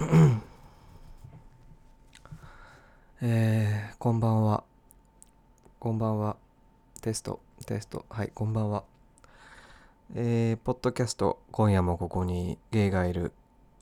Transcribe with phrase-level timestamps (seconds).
[3.20, 4.64] えー、こんばんは。
[5.78, 6.38] こんばんは。
[7.02, 8.06] テスト、テスト。
[8.08, 8.84] はい、こんばんは。
[10.14, 13.32] えー、ポッドキャスト、今夜もここにゲイがいる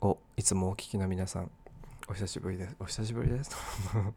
[0.01, 1.49] をいつもお聞きの皆さん、
[2.09, 2.75] お久しぶりです。
[2.81, 3.55] お久しぶりです。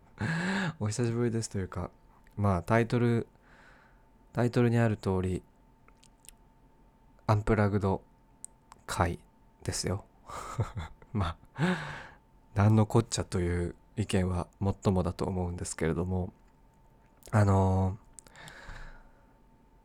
[0.81, 1.89] お久しぶりですというか、
[2.37, 3.29] まあタイトル、
[4.33, 5.41] タイトルにある通り、
[7.29, 8.03] アンプラグド
[8.87, 9.21] 回
[9.63, 10.05] ですよ。
[11.15, 11.77] まあ、
[12.55, 16.33] 何のこっちゃという意見はもっともだと思うんですけれども、
[17.31, 17.99] あの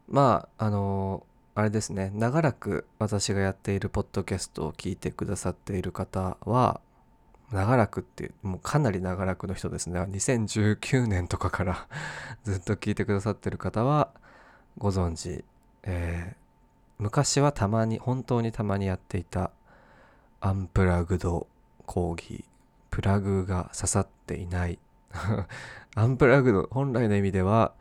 [0.09, 6.81] ー、まあ、あのー、あれですね、長らく私がやっているポッドキャストを聞いてくださっている方は、
[7.51, 9.99] 長らくってもうかなり長らくの人ですね。
[10.01, 11.87] 2019年とかから
[12.43, 14.11] ずっと聞いてくださってる方は
[14.77, 15.45] ご存知、
[15.83, 16.35] えー、
[16.99, 19.51] 昔はたまに本当にたまにやっていた
[20.39, 21.47] アンプラグド
[21.85, 22.45] 講義。
[22.91, 24.77] プラグが刺さっていない。
[25.95, 27.73] アンプラグド本来の意味では、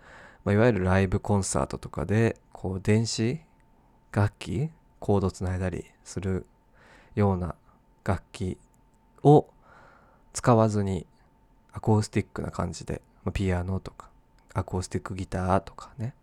[0.45, 3.41] まあ、いわゆるライブコンサートとかでこう電子
[4.11, 6.47] 楽器コードつないだりする
[7.15, 7.55] ような
[8.05, 8.57] 楽器
[9.23, 9.49] を
[10.33, 11.07] 使わずに
[11.73, 14.09] アコースティックな感じで、まあ、ピアノとか
[14.55, 16.15] アコースティックギターとかね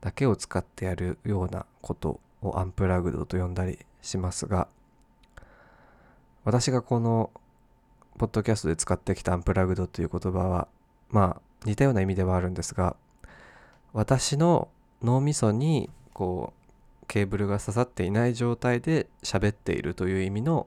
[0.00, 4.68] だけを使ってやるようなことをアンプラグドと呼んだりしますが
[6.44, 7.30] 私がこの
[8.18, 10.68] ポッドキャストで使ってきたアンプラグドという言葉は
[11.10, 12.96] まあ似たような意味ではあるんですが
[13.92, 14.68] 私の
[15.02, 16.52] 脳みそにこ
[17.02, 20.66] うケーブルが刺さっていない状態で喋っているという意味の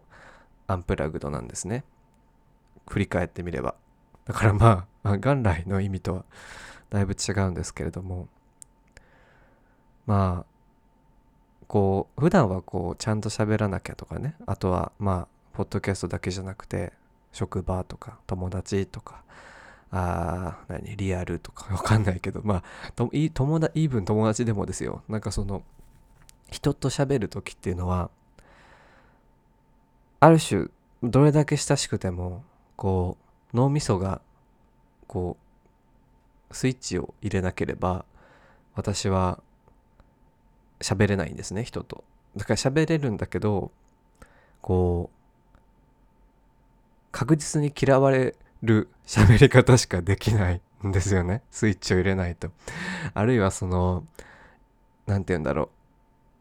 [0.67, 1.83] アンプラグドなんですね。
[2.87, 3.75] 振り返ってみれば。
[4.25, 6.25] だからまあ元来の意味とは
[6.89, 8.27] だいぶ違うんですけれども。
[10.05, 10.45] まあ
[11.67, 14.35] こう普段はこうちゃんと喋らなきゃとかね。
[14.45, 16.91] あとはまあポッドキャストだけじゃなくて
[17.31, 19.23] 職場とか友達とか
[19.89, 25.01] あ何リアルとか わかんないけどまあとい友達イーブン友達でもですよ。
[25.07, 25.63] なんかその
[26.51, 28.09] 人と喋る時っていうのは
[30.19, 30.67] ある種
[31.01, 32.43] どれだけ親しくても
[32.75, 33.17] こ
[33.53, 34.21] う脳みそが
[35.07, 35.37] こ
[36.49, 38.05] うスイッチを入れなければ
[38.75, 39.41] 私は
[40.79, 42.03] 喋れないんですね人と。
[42.35, 43.71] だから喋れるんだけど
[44.61, 45.14] こう
[47.15, 51.43] 確実に嫌われる喋り方しかできないんですよね。
[51.49, 52.51] スイッチを入れないと。
[53.13, 54.05] あるいはその
[55.05, 55.69] 何て言うんだろ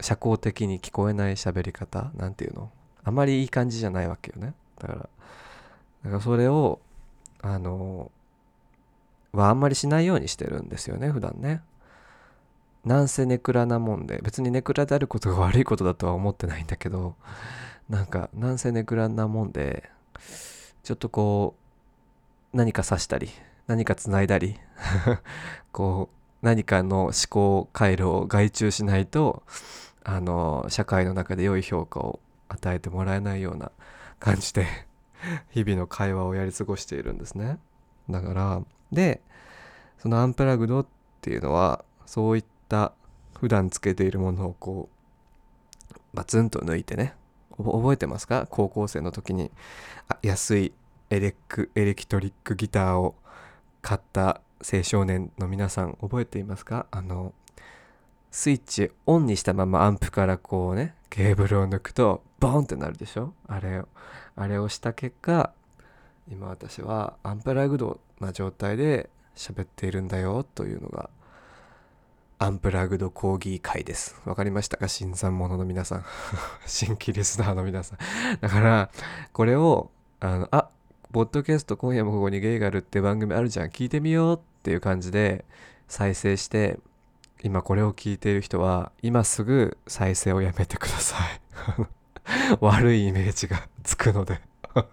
[0.00, 0.02] う。
[0.02, 2.10] 社交的に聞こえない喋り方。
[2.16, 2.72] 何て言うの。
[3.04, 4.54] あまりいい感じじゃないわけよね。
[4.80, 5.06] だからだ
[6.10, 6.80] からそれを
[7.40, 8.10] あの
[9.30, 11.62] はあんまりしないようにしてるんですよね普段ね。
[12.84, 14.18] なんせネクラなもんで。
[14.24, 17.14] 別にネクラであることが悪いことだとは思ってないんだけど。
[17.88, 19.88] なんかなんせネクラなもんで
[20.84, 21.56] ちょっとこ
[22.52, 23.30] う何か刺したり
[23.66, 24.56] 何か繋いだり
[25.72, 29.42] こう何かの思考回路を外注しないと
[30.04, 33.72] あの社会の中で良い評価を与えてもらえないような
[34.20, 34.66] 感じで
[35.50, 37.58] 日々の会話をやり過ごしているんですね。
[38.10, 38.62] だから
[38.92, 39.22] で
[39.98, 40.86] そのアンプラグドっ
[41.22, 42.92] ていうのはそういった
[43.40, 47.14] 普段つけているものをこうバツンと抜いてね
[47.56, 48.46] 覚えてますか？
[48.50, 49.50] 高校生の時に。
[50.22, 50.72] 安い
[51.10, 53.14] エレクエレキトリックギターを
[53.82, 56.86] 買った青少年の皆さん覚えていますか？
[56.90, 57.32] あの
[58.30, 63.32] スイッチオンにしたままアンプからこうねケーブルを抜くとボーンってなるでしょ？
[63.46, 63.88] あれを
[64.36, 65.52] あれをした結果
[66.30, 71.10] 今私はアンプラグドな状態で喋っているんだよというのが
[72.44, 74.20] アンプラグド講義会です。
[74.26, 74.86] わかりましたか？
[74.86, 76.04] 新参者の皆さん。
[76.68, 77.98] 新規リスナーの皆さん。
[78.38, 78.90] だから、
[79.32, 79.90] これを、
[80.20, 80.68] あの、あ、
[81.10, 83.68] ポッドキャスト今夜もここにゲイがあるって番組あるじゃん。
[83.68, 85.46] 聞いてみようっていう感じで
[85.88, 86.78] 再生して、
[87.42, 91.40] 今これを聞いている人は、今すぐ再生をやめてください。
[92.60, 94.42] 悪いイメージがつくので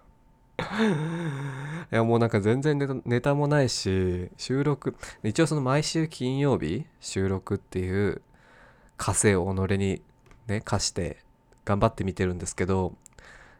[1.92, 8.22] いやもうなんか全然ネタネタもないし収録一応その毎週金曜日収録っていう
[8.96, 10.00] 枷を己に
[10.46, 11.18] ね課して
[11.66, 12.94] 頑張って見てるんですけど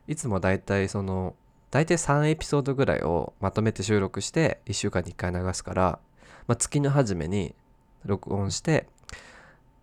[0.09, 1.35] いつもだいたいその
[1.71, 5.99] 大体3エピソードぐらいをまとめて収録して1週間に1回流すから、
[6.47, 7.55] まあ、月の初めに
[8.07, 8.87] 録音して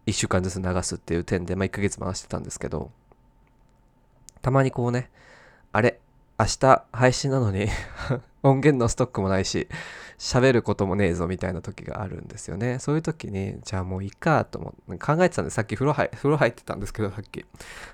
[0.07, 2.89] 1週間ずつ流すっていう点で、まあ、1ヶ月回してたんですけど
[4.41, 5.11] たまにこうね
[5.71, 5.99] あれ
[6.39, 7.67] 明日配信なのに
[8.43, 9.67] 音源のストックもないし
[10.17, 12.79] 喋ることもねえぞみたいな時があるんですよね。
[12.79, 17.45] そういう時にじゃあもういいかと思って考えてたんでさっき風呂入風呂入ってたんですけどさっき。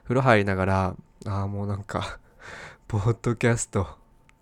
[0.03, 0.95] 風呂入りながら
[1.25, 2.19] ああもうなんか
[2.87, 3.87] ポッドキャスト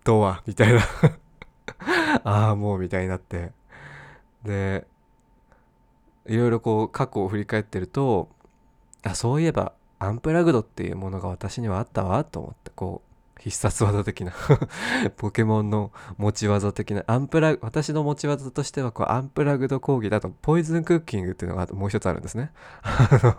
[0.02, 0.80] とはみたいな。
[2.24, 3.52] ああもうみたいになって。
[4.44, 4.86] で
[6.26, 8.28] いろいろこう過去を振り返ってると
[9.02, 13.13] あそういえばアンプラグドっていうものが私にはあったわと思ってこう
[13.44, 14.32] 必殺技的な
[15.18, 22.52] ポケモンの持ち技的なアンプラ私の持ち技としてはこうアンプラグド講義だとポイズンクッキングっていうのがもう一つあるんですね。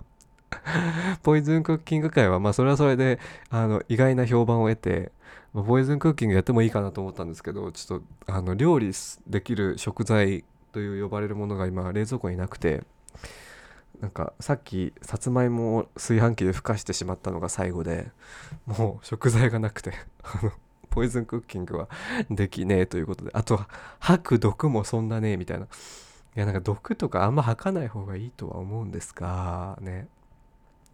[1.23, 3.19] ポイズンクッキング界はまあそれはそれで
[3.49, 5.11] あの意外な評判を得て、
[5.55, 8.91] まあ、ポイズンクッキングやってもいいかなと思ったんですけどちょっとあの料理
[9.25, 12.83] できる食材という呼ばれるものが今冷蔵庫になくて
[14.01, 18.11] なんかさっきさつまいもを炊飯器でふかしてしまったのが最後で
[18.65, 19.93] もう食材がなくて
[20.89, 21.89] ポイズンクッキングは
[22.29, 23.69] できねえということであとは
[23.99, 25.67] 吐く毒もそんなねえみたいな。
[26.37, 30.07] いやなんか毒とかあんま吐かない方がいいとは思うんですがね。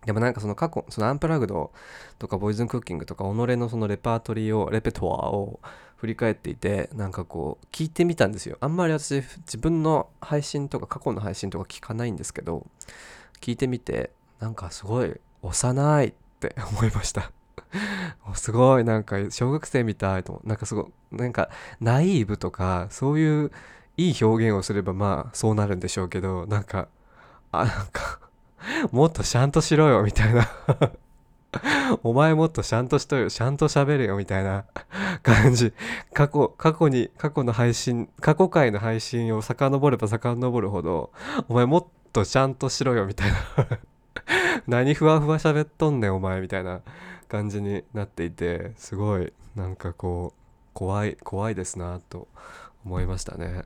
[0.05, 1.71] でもなんかその過去そのアンプラグド
[2.17, 5.59] とかボイズンクッキングとか己のそのレパートリーをレペトワーを
[6.01, 8.57] 振り返っていてなんかこう聞いてみたんですよ。
[8.59, 12.65] あんまり私自分の配信とか過去の配信とか聞かないんですけど
[13.39, 14.09] 聞いてみて
[14.39, 15.13] なんかすごい
[15.43, 17.31] 幼いって 思いました。
[18.33, 23.51] すごいなんか小学生みたいとなんかすごいなんかナイーブとかそういう
[23.95, 26.87] いい表現をすればまあそうなるんでしょうけどなんか
[27.51, 28.19] あなんか
[28.91, 30.49] もっとちゃんとしろよみたいな。
[32.03, 34.65] お前もっとちゃんとしとよ、ちゃんと喋れよ、みたいな
[35.21, 35.73] 感じ。
[36.13, 41.11] 過去、過去に、過去の配信、過去回の配信を遡れば遡るほど、
[41.49, 43.37] お前もっとちゃんとしろよ、みたいな
[44.67, 46.81] 何ふわふわ喋っとんねん、お前、みたいな
[47.27, 50.41] 感じになっていて、すごい、なんかこう、
[50.73, 52.27] 怖い、怖いですな、と
[52.85, 53.63] 思いましたね。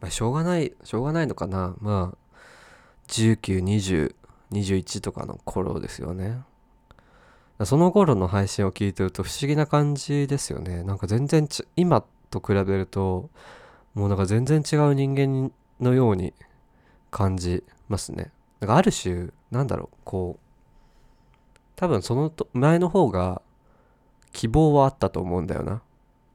[0.00, 1.74] まあ、しょうがない、しょうがないのかな。
[1.80, 2.16] まあ、
[3.08, 4.14] 19、20、
[4.54, 6.42] 21とかの頃ですよね。
[7.64, 10.82] その頃の配信を聞いてると不思議な感じですよね。
[10.82, 13.30] なんか全然今と比べると
[13.94, 16.34] もうなんか全然違う人間のように
[17.10, 18.32] 感じますね。
[18.60, 23.40] なんかある種なんだろうこう多分その前の方が
[24.32, 25.82] 希望はあったと思うんだよな。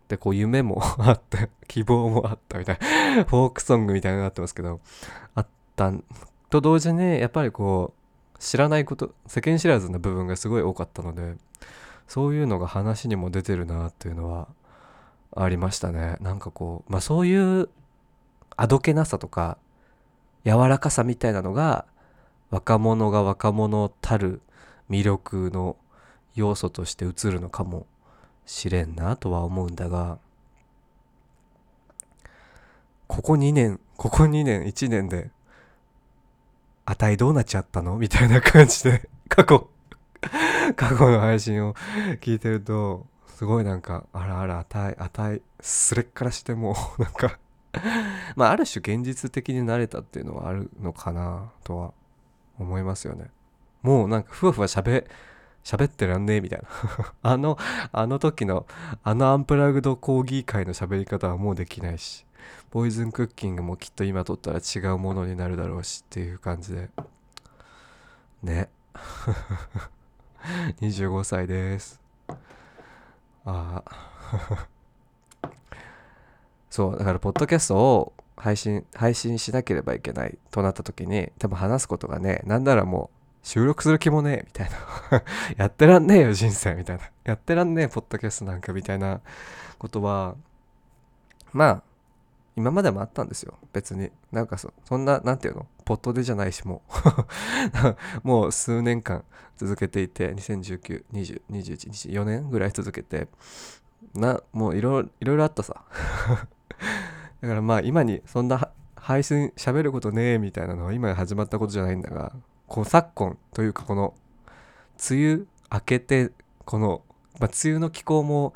[0.08, 4.80] でこう夢も あって希望もあったみたいなフォークソングみたいになってますけど
[5.36, 5.94] あった
[6.50, 7.99] と同時にやっぱりこう
[8.40, 11.36] 知らないこと世間知らずな部分がすごい多かったので
[12.08, 14.48] そういうのが話にも出てるなっていうのは
[15.36, 16.18] ありましたね。
[16.22, 17.70] なんかこうまあそういう
[18.56, 19.58] あどけなさとか
[20.46, 21.86] 柔らかさみたいなのが
[22.50, 24.42] 若者が若者たる
[24.90, 25.76] 魅力の
[26.36, 27.86] 要素として映るのかも
[28.46, 30.18] しれんなとは思うんだが
[33.08, 35.30] ここ2年ここ2年1年で
[36.90, 37.98] あたいどうなっちゃったの？
[37.98, 39.70] みたいな感じで、 過去、
[40.76, 41.76] 過去の配信を
[42.20, 47.38] 聞いてると、すごいなんか、あらあら、あたい、あたい、すれっからしてもう、 なんか
[48.36, 51.94] まあ、ある種現実的になれたっていうのはあるのかな、とは
[52.58, 53.30] 思いますよね。
[53.84, 55.06] もうなんか、ふわふわ喋、
[55.64, 57.60] 喋ってらんねえみたいなあの、
[57.92, 58.66] あの時の、
[59.04, 62.26] あのアンプラグド講義会の喋り方はもうできないし。
[62.72, 66.90] ポイズンクッキングもきっと今撮ったら違うものになるだろうしっていう感じで。
[68.44, 68.70] ね。
[70.82, 72.00] 25歳です。
[73.46, 74.68] ああ。
[76.70, 85.24] そうだからポッドキャストを配信配信しなければいけないとなった時に多分話すことがねなんならもう収録する気もねえみたいな。
[85.58, 87.10] やってらんねえよ人生みたいな。
[87.24, 89.22] やってらんねえポッドキャストなんかみたいな
[89.78, 90.36] ことは
[91.54, 91.84] まあ
[92.60, 93.58] 今までもあったんですよ。
[93.72, 94.12] 別に。
[94.34, 95.68] なんかそんな何て言うの？
[95.86, 96.82] ポットでじゃないしも
[98.24, 98.28] う。
[98.28, 99.24] もう数年間
[99.56, 103.30] 続けていて2019202124年ぐらい続けて。
[104.14, 105.86] なもういろいろあったさ。
[107.42, 112.34] だからまあ今にそんな配信喋ることねえみたいなのは今始まったことじゃないんだが
[112.68, 114.14] こう昨今というかこの
[115.10, 116.32] 梅雨明けて
[116.66, 117.04] この、
[117.40, 118.54] まあ、梅雨の気候も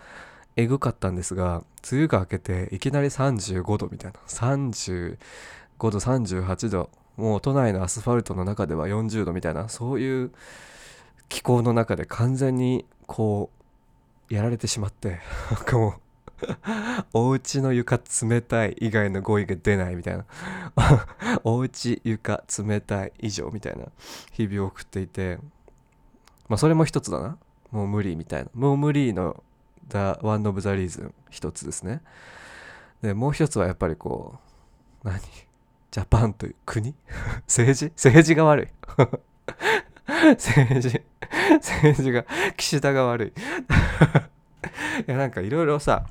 [0.55, 4.19] えぐかったんですが梅雨が明けていきなり35度みたいな。
[4.27, 5.17] 35
[5.79, 6.89] 度38度。
[7.17, 9.69] もう都内のアスファルトの中では40度みたいな。
[9.69, 10.31] そういう
[11.29, 13.50] 気候の中で完全にこ
[14.29, 15.19] うやられてしまって
[15.51, 16.03] なんかもう
[17.13, 20.25] お家の床冷たい以外の語彙が出ないみたいな。
[21.43, 23.86] お家床冷たい以上みたいな
[24.31, 25.39] 日々を送っていて。
[26.50, 27.38] まあそれも一つだな。
[27.72, 28.50] もう無理みたいな。
[28.53, 29.43] もう無理の
[29.89, 32.01] The One of the Reason 一つですね。
[33.01, 34.39] でもう一つはやっぱりこ
[35.03, 35.19] う何？
[35.91, 36.95] ジャパンという国？
[37.47, 37.85] 政治？
[37.91, 38.67] 政治が悪い。
[40.35, 41.01] 政治？
[41.55, 42.25] 政治が
[42.57, 43.33] 岸田が悪い。
[45.07, 46.07] いやなんかいろいろさ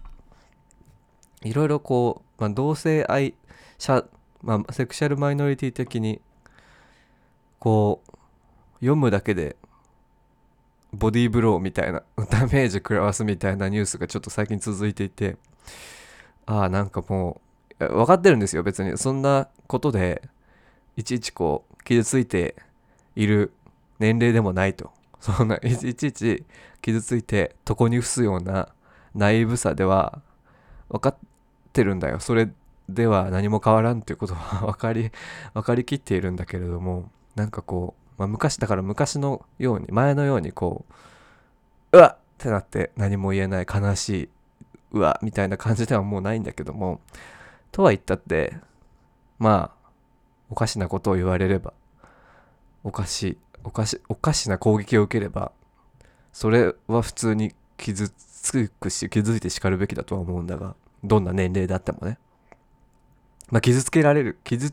[1.43, 3.35] いろいろこう、まあ、同性愛
[3.79, 4.05] 者、
[4.43, 6.21] まあ、セクシャルマイノリティ的に
[7.59, 8.17] こう
[8.76, 9.57] 読むだけで
[10.93, 15.37] ボディーブローみたいな ダメージ食らわすみたいなニュースがちょっと最近続いていて。
[16.45, 17.41] ああなんかも
[17.79, 18.99] う分かってるんですよ別に。
[18.99, 20.23] そんなことで
[20.97, 22.57] いちいちこう傷ついて
[23.15, 23.53] いる
[23.99, 24.91] 年齢でもないと。
[25.21, 26.45] そんないちいち
[26.81, 28.69] 傷ついて床に伏すような
[29.15, 30.21] ナイーブさでは
[30.89, 31.17] 分かっ
[31.73, 32.19] てるんだよ。
[32.21, 32.51] それ
[32.89, 35.11] では何も変わらんっていうことは分かり
[35.55, 40.85] 分かりきっているんだけれどもなんかこう、まあ、昔だから昔のように前のようにこ
[41.92, 44.28] ううわっってなって何も言えない悲しい
[44.92, 47.00] うわみたいな感じではもうないんだけども
[47.71, 48.57] とは言ったって
[49.38, 49.90] まあ
[50.50, 51.73] おかしなことを言われれば
[52.83, 55.52] おかしいおかしおかしな攻撃を受ければ
[56.33, 62.19] それは普通に傷つくし傷ついて叱るべきだとは思うんだがどんな年齢であってもね。
[63.50, 64.73] まあ傷つけられる傷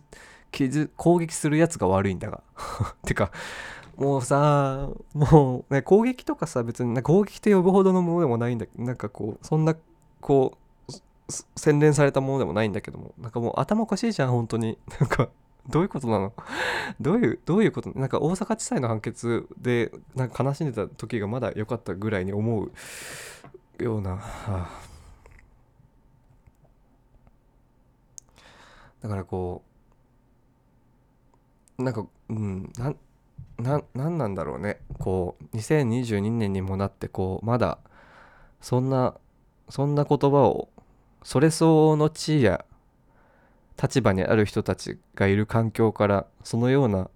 [0.51, 2.41] 傷攻撃するやつが悪いんだが。
[3.05, 3.31] てか
[3.97, 9.75] もうさもうね攻撃とかさ別に攻撃って呼ぶほどのものでもないんだなんかこうそんな
[10.21, 10.91] こう
[11.55, 14.77] 洗練されたものでもないんだけどもなんかもう頭おかしいじゃん本当に。
[14.99, 15.29] なんか
[15.67, 16.33] どういうことなの？
[16.99, 17.91] どういうどういうこと？
[17.99, 22.71] なんか大阪地裁の判決でなんか悲しんでた時がまだ良かったぐらいに思う
[23.83, 24.69] ような、はあ、
[29.01, 29.68] だからこう
[31.79, 32.93] なんかうんな
[33.57, 34.79] ななんなんだろうね。
[34.99, 37.79] こう2022年にもなってこうまだ
[38.61, 39.15] そんな
[39.69, 40.69] そんな言葉を
[41.23, 42.65] それ相応の地位や
[43.81, 47.09] 立場にある人たちがいる環境からそのような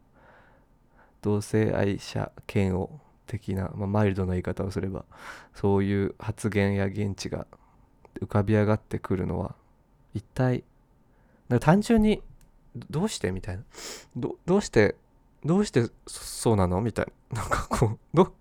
[1.21, 2.89] 同性愛者嫌悪
[3.27, 5.05] 的な、まあ、マイルドな言い方をすれば
[5.53, 7.47] そういう発言や言地が
[8.21, 9.55] 浮かび上がってくるのは
[10.13, 10.63] 一体
[11.59, 12.21] 単純に
[12.75, 13.63] どうしてみたいな？
[14.15, 14.95] どどうして
[15.45, 16.81] どうしてそうなの？
[16.81, 17.41] みたいな。
[17.41, 18.33] なんかこうど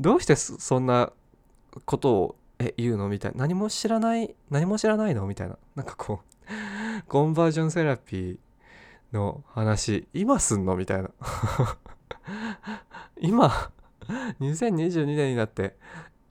[0.00, 1.12] どうしてそんな
[1.84, 3.08] ことをえ言うの？
[3.08, 3.38] みたいな。
[3.38, 5.26] 何も知らない何も知らないの？
[5.26, 5.56] みたいな。
[5.74, 8.38] なんかこうコンバージョンセラピー
[9.12, 10.76] の話今すんの？
[10.76, 11.10] みたいな。
[13.20, 13.70] 今
[14.40, 15.76] 2022年になって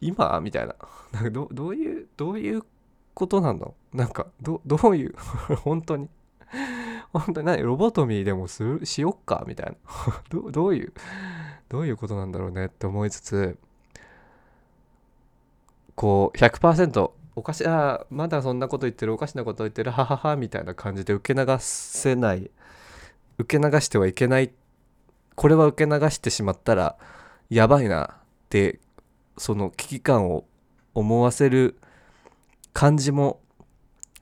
[0.02, 0.40] 今？
[0.42, 0.76] みたいな。
[1.12, 2.64] なんかどどういうどういう
[3.14, 3.74] ことなの？
[3.94, 5.16] なんかどどういう？
[5.64, 6.10] 本当に。
[7.14, 9.76] 本当に何ロボトミーでもするしよっかみたいな。
[10.30, 10.94] どどういう
[11.70, 13.58] どういうことなんだろうねって思いつつ
[15.96, 22.50] こう100%おかしいあまだそんなこと言ってるおかしなこと言ってるはははみたいな感じで受け流せない。
[23.38, 24.52] 受け流してはいけない。
[25.36, 26.98] これは受け流してしまったら
[27.50, 28.18] やばいなっ
[28.50, 28.80] て
[29.38, 30.46] その危機感を
[30.96, 31.78] 思わせる
[32.74, 33.40] 感じも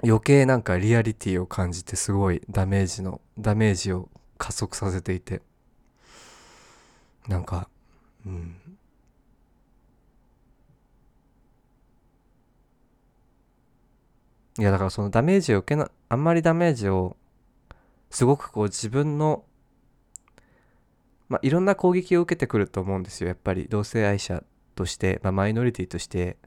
[0.04, 5.42] 余計なんかリアリティを感じてすごいダメージのダメージを加速させていて。
[7.28, 7.70] なんか
[8.25, 8.56] うん。
[14.58, 17.18] いやだからそのダメージを受けなあんまりダメージを
[18.10, 19.44] すごくこう自分の
[21.28, 23.28] まあいろんな攻撃を受けてくると思うんですよ。
[23.28, 24.44] やっぱり同性愛者
[24.75, 26.38] として、まあ、マイノリティとして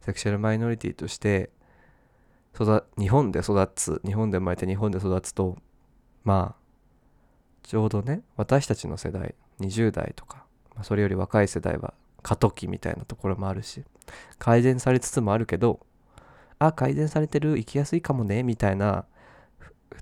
[0.00, 1.50] セクシャルマイノリティとして
[2.54, 5.56] 育日本で育つ日本で生まれて日本で育つと
[6.24, 6.68] まあ
[7.62, 13.84] ちょうどね私たちの世代20代とか、まあ、それより若い世代は過渡期みたいなところもあるし
[14.38, 15.80] 改善されつつもあるけど
[16.58, 19.04] あ改善されてる生きやすいかもねみたいな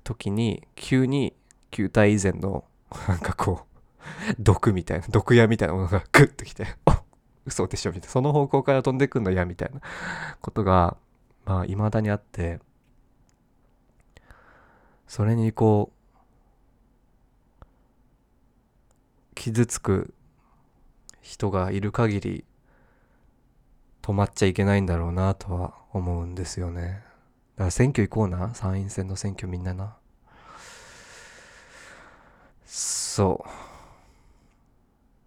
[0.05, 1.35] 時に急に
[1.71, 2.65] 球体以前の
[3.09, 6.67] なんかこう毒みたいな毒矢みたいなものがグッときて
[7.45, 8.13] 嘘でしょみたいな。
[8.13, 9.81] その方向から飛んでくんの嫌みたいな
[10.41, 10.97] ことが
[11.47, 12.61] まあ未だにあって
[15.07, 15.97] それにこう
[19.35, 20.13] 傷つく
[21.23, 22.45] 人がいる限り
[24.03, 27.03] 止まっちゃいけないんだろうなとは思うんですよね。
[27.57, 28.55] だから選挙行こうな。
[28.55, 29.97] 参院選の選挙みんなな。
[32.65, 33.45] そ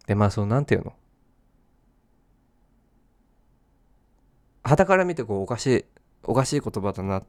[0.04, 0.06] う。
[0.06, 0.94] で、まあ、そう、なんていうの？
[4.62, 5.84] 旗から見てこう、おかしい、
[6.24, 7.22] おかしい言葉だな。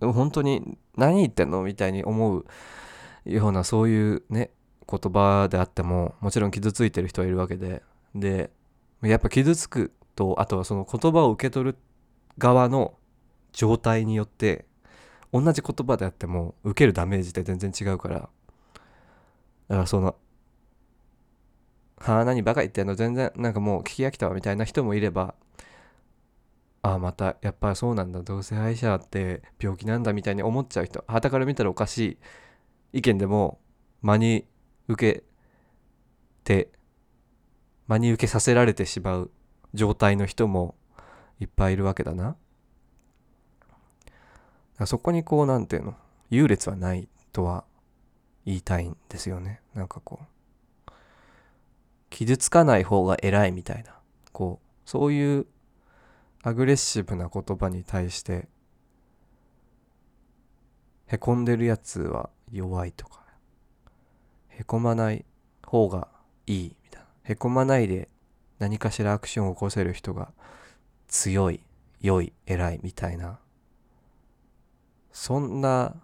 [0.00, 1.62] 本当に何言ってんの？
[1.62, 2.46] みたいに思う
[3.24, 4.50] ような、そういうね、
[4.88, 7.82] 言葉であっても、もちろん傷ついてる人はいるわけで。
[8.14, 8.50] で、
[9.02, 11.78] やっぱ傷つくとあとはその言葉を受け取る
[12.38, 12.94] 側の
[13.52, 14.64] 状態によって
[15.32, 18.30] 同じ言葉であっても受けるダメージって全然違うからだか
[19.68, 20.16] らその
[22.00, 22.94] 「はあ何バカ言ってんの？
[22.94, 25.34] 全然なんかもう聞き飽きたわ」みたいな人もいれば
[26.94, 28.22] 「あまたやっぱりそうなんだ。
[28.22, 31.04] 同性愛者って病気なんだみたいに思っちゃう人。
[31.08, 31.98] 傍から見たらおかし
[32.92, 33.58] い意見でも
[34.02, 34.46] 真に
[34.86, 35.24] 受け
[36.44, 36.70] て
[37.88, 39.30] 真に受けさせられてしまう
[39.74, 40.76] 状態の人も
[41.40, 42.36] いっぱいいるわけだな。
[44.84, 45.94] そこにこうなんていうの？
[46.30, 47.64] 優劣はないとは
[48.44, 49.60] 言いたいんですよね。
[49.74, 50.26] なんかこう。
[52.10, 53.98] 傷つかない方が偉いみたいな。
[54.32, 55.46] こうそういう
[56.46, 58.46] アグレッシブな言葉に対して
[61.08, 63.24] へこんでるやつは弱いとか
[64.50, 65.24] へこまない
[65.64, 66.06] 方が
[66.46, 68.08] いいみたいなへこまないで
[68.60, 70.30] 何かしらアクションを起こせる人が
[71.08, 71.58] 強い
[72.00, 73.40] 良い偉いみたいな
[75.10, 75.96] そんな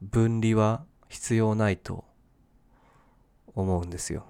[0.00, 2.04] 分離は必要ないと
[3.56, 4.24] 思うんですよ。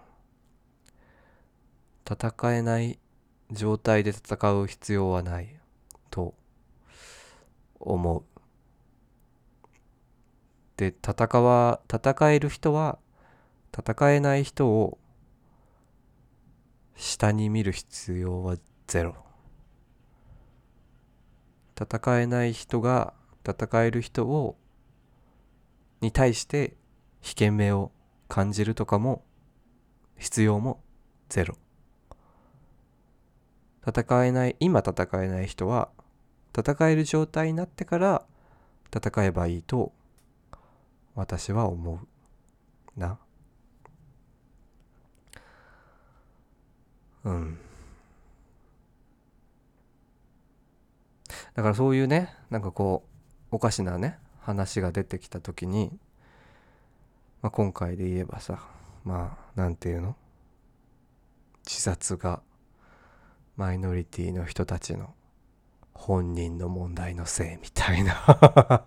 [2.10, 2.98] 戦えない
[3.50, 5.58] 状態で戦う必要はない。
[6.10, 6.34] と
[7.80, 8.24] 思う。
[10.76, 12.98] で戦わ戦える人は
[13.76, 14.98] 戦えない人を
[16.96, 19.14] 下に見る必要はゼロ。
[21.80, 23.12] 戦えない人が
[23.44, 24.56] 戦える人を
[26.00, 26.76] に対して
[27.22, 27.92] 危険目を
[28.28, 29.24] 感じるとかも
[30.16, 30.82] 必要も
[31.28, 31.56] ゼロ。
[33.88, 35.88] 戦えない今戦えない人は
[36.56, 38.26] 戦える状態になってから
[38.94, 39.92] 戦えばいいと
[41.14, 43.00] 私は思う。
[43.00, 43.18] な。
[47.24, 47.58] うん。
[51.54, 53.04] だからそういうねなんかこ
[53.50, 55.98] うおかしなね話が出てきた時に、
[57.42, 58.60] まあ、今回で言えばさ
[59.04, 60.16] まあなんていうの？
[61.66, 62.42] 自殺が
[63.58, 65.14] マイノリティの人たちの
[65.92, 68.86] 本人の問題のせいみたいな。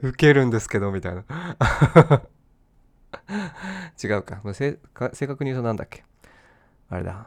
[0.00, 1.22] ウケるんですけどみたいな。
[4.02, 4.40] 違うか。
[4.54, 4.78] 正
[5.26, 6.02] 確に言うとなんだっけ。
[6.88, 7.26] あれだ。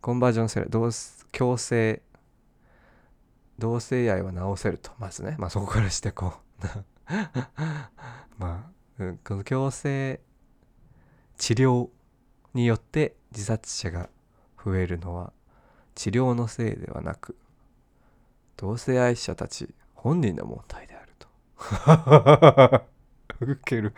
[0.00, 0.90] コンバージョンセル同
[1.32, 2.00] 強制
[3.58, 4.90] 同性愛は治せると。
[4.98, 5.36] まずね。
[5.38, 6.32] まあそこからしてこ
[6.62, 6.66] う。
[8.38, 10.22] まあ、うん、この強制
[11.36, 11.90] 治療
[12.54, 14.08] によって自殺者が
[14.66, 15.32] 増えるのは
[15.94, 17.36] 治療のせいではなく
[18.56, 22.86] 同性愛者たち本人の問題であると。
[23.46, 23.94] ウケる。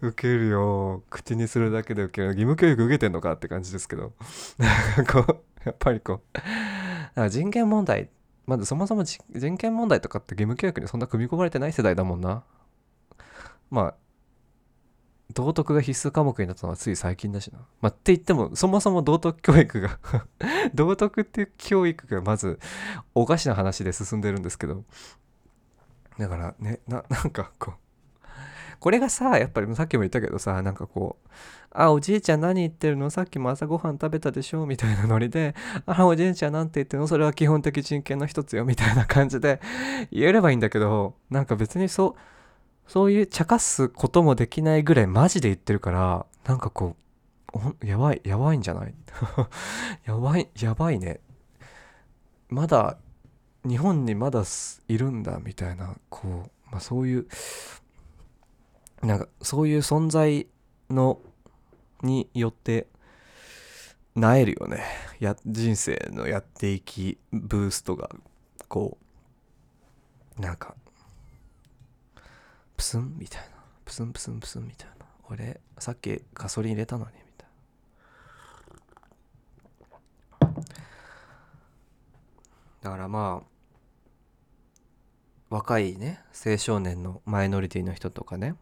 [0.00, 1.02] ウケるよ。
[1.10, 2.28] 口にするだけでウケる。
[2.28, 4.12] 義務教育受けてんのかって感じですけど。
[5.10, 6.22] こうやっぱりこ
[7.16, 7.28] う。
[7.28, 8.10] 人権問題
[8.46, 12.44] まずそもそも人権問題とかって義務教育にそんな組み込まれてない世代だもんな。
[13.70, 13.94] まあ
[15.34, 17.58] 道徳が必須科目になったのはつい最近だしな。
[17.80, 19.98] まあ、って言っても、そもそも道徳教育が
[20.74, 22.58] 道徳っていう教育がまず
[23.14, 24.84] おかしな話で進んでるんですけど、
[26.18, 27.74] だからね、な、 なんかこう、
[28.78, 31.28] これがさ、やっぱりさっきも言ったけどさ、なんかこう、
[31.76, 33.10] あ、おじいちゃん何言ってるの？
[33.10, 34.64] さっきも朝ごはん食べたでしょ？
[34.66, 37.08] みたいなノリで、あ、おじいちゃんなんて言ってるの？
[37.08, 38.64] それは基本的人権の一つよ。
[38.64, 39.60] みたいな感じで
[40.12, 42.14] 言えればいいんだけど、なんか別にそう、
[42.86, 46.96] そういう茶化すこともできないぐらいマジで言ってるから、なんかこ
[47.80, 48.94] う、やばい、やばいんじゃない？
[50.04, 51.20] やばい、やばいね。
[52.48, 52.98] まだ、
[53.66, 54.44] 日本にまだ
[54.88, 57.26] いるんだみたいな、こう、まあそういう、
[59.02, 60.46] なんかそういう存在
[60.90, 61.20] の、
[62.02, 62.86] によって、
[64.14, 64.84] なえるよね。
[65.18, 68.10] や、人生のやっていき、ブーストが、
[68.68, 68.98] こ
[70.38, 70.76] う、なんか、
[72.76, 73.48] プスンみたいな。
[73.84, 75.06] プスンプスンプスンみたいな。
[75.30, 77.46] 俺さっきガソリン入れたのにみた
[80.46, 80.64] いな。
[82.82, 83.54] だからまあ
[85.50, 88.56] 若いね青少年のマイノリティの人とかね。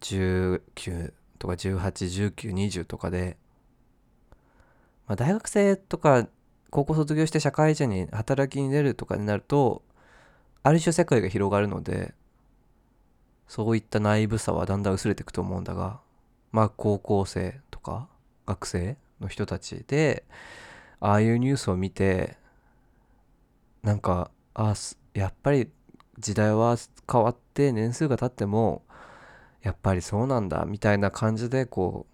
[0.00, 3.36] 19とか181920とかで、
[5.06, 6.28] まあ、大学生とか
[6.70, 9.82] 高校卒業して社会人に働きに出るとかになると
[10.62, 12.14] ある種世界が広がるので
[13.48, 16.00] そういった内部さはだんだん薄れていくと思うんだが
[16.52, 18.08] まあ高校生とか
[18.46, 20.24] 学生の人たちで
[21.00, 22.36] ああいうニュースを見て
[23.82, 24.74] なんかあ
[25.14, 25.68] やっぱり
[26.18, 26.76] 時代は
[27.10, 28.82] 変わって年数が経っても
[29.62, 32.06] やっぱりそうなんだみたいな感じでこ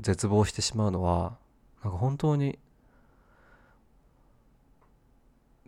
[0.00, 1.36] う絶望してしまうのは
[1.84, 2.58] なんか本当に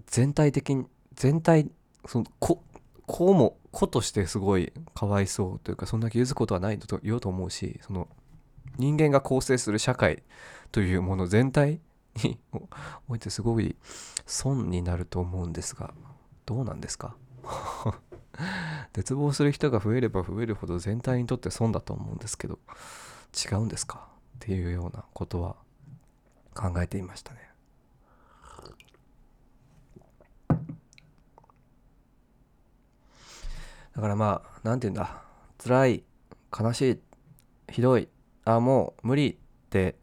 [0.07, 1.71] 全体的に全体
[2.07, 2.63] そのこ
[3.07, 8.09] こうも子としてすごいかわいそうというかそんな気づくことはないと言おうと思うしその
[8.79, 10.23] 人間が構成する社会
[10.73, 11.81] というもの全体
[12.23, 12.39] に
[13.09, 13.77] おいてすごい
[14.27, 15.93] 損になると思うんですが
[16.47, 17.17] どうなんですか？
[18.93, 22.59] 絶望する人が増えれば増えるほど全体にとって損だと思うんですけど
[23.51, 24.09] 違うんですか？
[24.37, 25.57] っていうようなことは
[26.55, 27.41] 考えていましたね。
[33.95, 35.23] だからまあ何て言うんだ。
[35.59, 36.05] 辛い
[36.57, 37.01] 悲しい
[37.73, 38.09] ひどい
[38.45, 39.37] あもう無理っ
[39.71, 39.97] て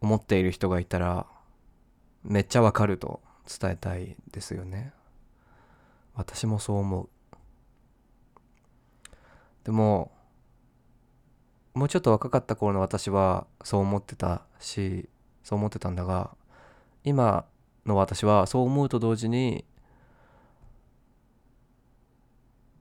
[0.00, 1.26] 思っている人がいたら
[2.24, 4.92] めっちゃわかると伝えたいですよね。
[6.14, 7.08] 私もそう思う。
[9.64, 10.10] でも
[11.74, 15.08] もうちょっと若かった頃の私はそう思ってたし
[15.44, 16.30] そう思ってたんだが
[17.04, 17.44] 今
[17.86, 19.64] の私はそう思うと同時に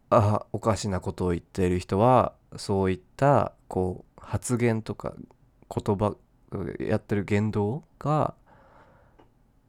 [0.10, 5.14] あおかしなことを言っている人はそういったこう発言とか
[5.70, 6.16] 言葉
[6.80, 8.34] やってる言動が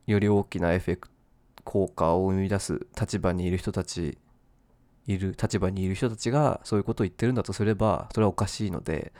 [0.07, 1.15] より大きなエフェクト
[1.65, 4.19] 効果を生み出す立場にいる人たち
[5.07, 9.13] いる立場にいる人たちがそういうことを言ってるんだとすればそれはおかしいので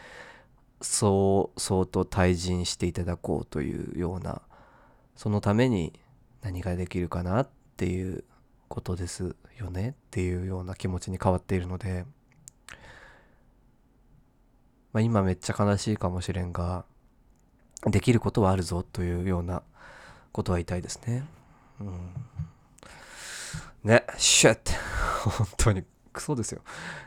[0.81, 4.43] そう相当対人していただこうというような
[5.15, 5.93] そのために
[6.43, 8.25] 何ができるかなっていう
[8.71, 9.91] ことですよね？
[9.91, 12.07] っていうような気持ちに変わっているので、
[14.93, 16.85] まあ、今めっちゃ悲しいかもしれんが
[17.87, 19.65] できることはあるぞというような
[20.31, 21.27] ことは言いたいですね。
[21.81, 22.13] うん、
[23.83, 24.59] ね、シュッ
[25.29, 25.85] 本当に。
[26.13, 26.63] クソですよ。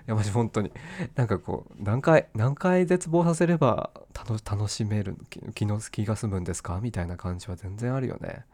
[0.07, 0.71] いや、マジ本当に。
[1.15, 5.17] なんかこう、何回、何回絶望させれば楽しめる
[5.53, 6.79] 気の気が済むんですか？
[6.81, 8.45] みたいな感じは全然あるよね。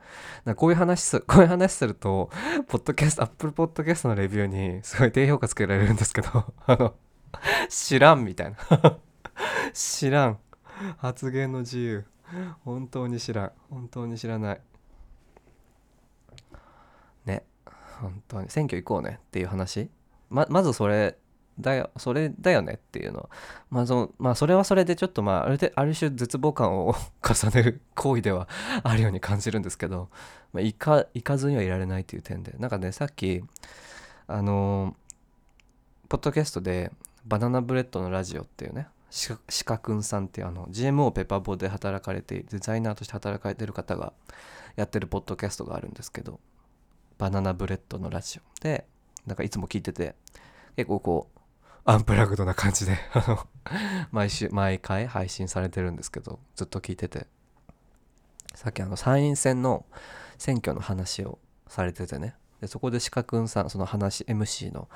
[0.46, 2.30] なこういう話す、こういう話すると、
[2.68, 6.30] ポッドキャスト、アップルポッドキャストのレビューにすごい低評価つけられるんですけど、
[6.66, 6.96] あの、
[7.70, 8.98] 知らんみたいな。
[9.74, 10.40] 知らん。
[10.98, 12.06] 発言の自由。
[12.64, 13.52] 本当に知らん。
[13.70, 14.62] 本当に知らない。
[17.26, 17.44] ね。
[18.00, 18.50] 本当に。
[18.50, 19.90] 選挙行こうねっていう話
[20.30, 21.18] ままずそれ
[21.60, 23.20] だよそれだよねっていうの。
[23.20, 23.30] は
[23.70, 28.48] まあそのまあそれはそれでちょっとまああるある種絶望感を重ねる行為では
[28.84, 30.10] あるように感じるんですけど、
[30.54, 32.54] まあ、行か行かずにはいられないという点で。
[32.60, 33.44] なんかねさっき
[34.28, 34.96] あの
[36.08, 36.92] ポッドキャストで
[37.26, 44.14] バナナブレッドのラジオっていうねシカくんさんっていうあの GMO ペッパーボーで働かれてデザイナーとして働かれてる方が
[44.76, 46.40] やってるポッドキャストがあるんですけど
[47.18, 48.86] バナナブレッドのラジオで
[49.30, 50.16] なんかいつも聞いてて、
[50.76, 51.40] 結構こう、
[51.86, 52.98] アンプラグドな感じで
[54.12, 57.28] 毎週、毎回配信されてるんですけど、ずっと聞いてて、
[58.56, 59.86] さっきあの参院選の
[60.38, 64.90] 選挙の話をされててね、でそこで鹿くんさん、その話、MC の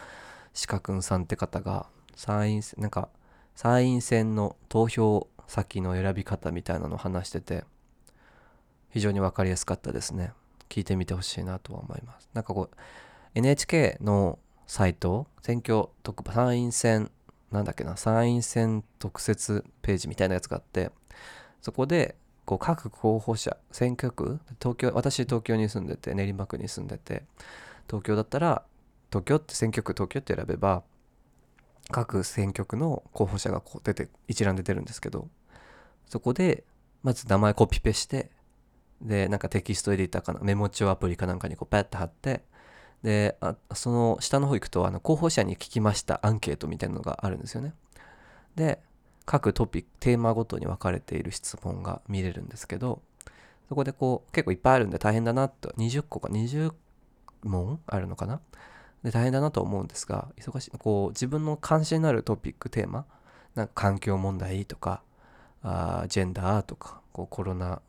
[0.67, 3.10] 鹿くんさんって方が、参院選、なんか、
[3.56, 7.63] 参院選の投票先の選び方みたいなのを話してて、
[8.89, 10.34] 非常に分かりやすかったですね。
[10.69, 12.30] 聞いてみてほしいなとは思います。
[12.34, 12.76] なんかこう、
[13.36, 17.12] NHK のサイト、選挙特参院選、
[17.52, 20.91] なんだっけな、参院選特設ページみたいなやつがあって、
[21.62, 22.15] そこで、
[22.46, 27.24] こう各候補者、選挙区、東京、私東京に住んでて、練馬区に住んでて、
[27.88, 28.63] 東京だったら、
[29.10, 30.84] 東京って選挙区東京って選べば、
[31.89, 35.28] 各選挙区の候補者がこう出て、一覧で出るんですけど、
[36.08, 36.63] そこで、
[37.02, 38.30] まず名前コピペして、
[39.02, 42.43] で、なんかテキストエディターかな、メモ帳アプリかなんかにこうパッと貼って、
[43.04, 47.74] であその下の方行くとあの候補者に聞きましたアンケートみたいなのがあるんですよね。
[48.56, 48.80] で
[49.26, 53.02] 各トピックテーマごとに分かれている質問が見れるんですけど
[53.70, 56.74] そこでこう結構いっぱいあるんで大変だなと20個か20
[57.44, 58.42] 問あるのかな？
[59.04, 63.06] で大変だなと思うんですが忙しいこう自分の関心のあるトピックテーマ
[63.56, 65.02] なんか環境問題とか
[65.62, 67.82] あジェンダーとかこうコロナ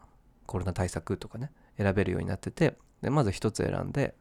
[0.47, 4.15] コロナ対策とかね選べるようになっててでまず一つ選んで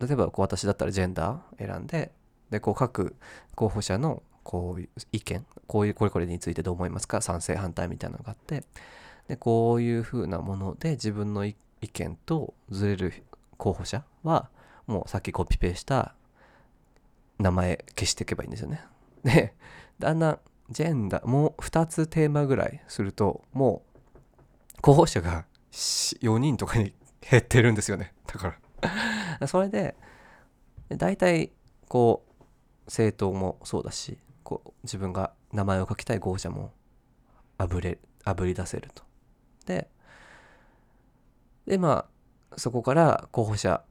[0.00, 2.10] 例えばこう私だったらジェンダー選んで
[2.50, 3.14] でこう各
[3.54, 7.20] 候補者のこういう意見こういうこれこれについてどう思いますか？
[7.20, 8.64] 賛成反対みたいなのがあって
[9.28, 13.24] でこういうふうなもので自分の意見とずれる
[13.56, 14.48] 候補者は
[14.86, 16.14] もうさっきコピペした
[17.38, 18.84] 名前消していけばいいんですよね。
[19.24, 19.54] で
[19.98, 20.38] だんだん
[20.70, 23.82] ジェンダーもう2つテーマぐらいするとも
[24.76, 28.58] う候補者が4人とかに減ってるんですよねだから
[29.46, 29.96] それで
[30.88, 31.52] 大体
[31.88, 32.44] こう
[32.86, 36.72] 政党もそうだしこう自分が名前を書きたい候補者も
[37.56, 39.02] あぶれあぶり出せると。
[39.66, 39.88] で
[41.66, 42.06] でま
[42.50, 43.82] あそこから候補者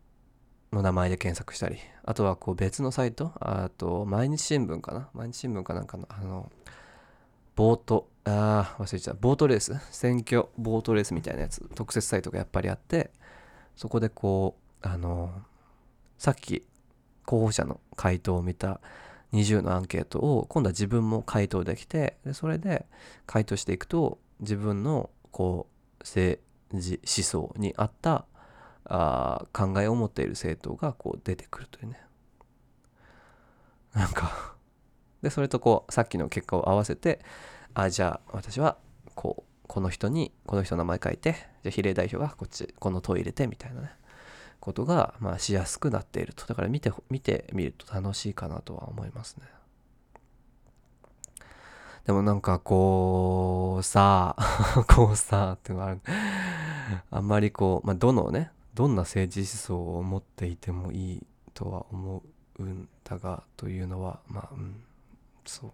[0.71, 5.10] の名前で検索したりあとはこう別のサイトあと毎日新聞かな？
[5.13, 6.51] 毎日新聞かなんかのあの
[7.56, 9.19] ボートあ忘れちゃった。
[9.19, 9.75] ボートレース？
[9.91, 13.12] 選挙ボートレースみたいなやつ特設サイトがやっぱりあって
[13.75, 15.31] そこでこうあの
[16.17, 16.63] さっき
[17.25, 18.79] 候補者の回答を見た
[19.33, 22.85] 20のアンケートを今度は自分も回答できてでそれで
[23.25, 25.67] 回答していくと自分のこ
[25.99, 26.39] う政
[26.71, 28.25] 治思想に合った
[28.85, 31.99] あ考えを持っている政党がこう出てくるというね。
[33.93, 34.55] なんか
[35.21, 37.19] でそれとこうさっきの結果を合わせて
[37.73, 38.77] あじゃあ私は
[39.15, 43.91] こうこの人にこの人の名前書いてじゃ比例代表がこっちこの党入れてみたいなね。
[44.63, 46.45] ことがまあしやすくなっていると。
[46.45, 49.45] だから見て見てみると楽しいかなとは思いますね。
[52.06, 54.38] でもなんかこうさ
[54.88, 56.02] こうさっていうのがある。
[57.12, 62.23] あんまりこう、まあ、どのねどんな政治思想を持っていてもいいとは思
[62.60, 64.82] うんだがというのはまあうん
[65.43, 65.73] そ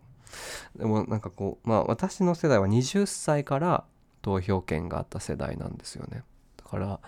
[0.75, 0.79] う。
[0.79, 3.83] でもなんかこうまあ私の世代は20歳から
[4.23, 6.23] 投票権があった世代なんですよね。
[6.57, 6.99] だから